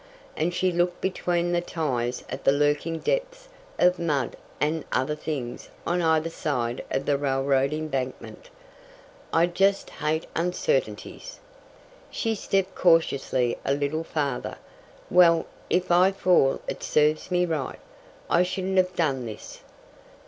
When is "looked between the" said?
0.71-1.61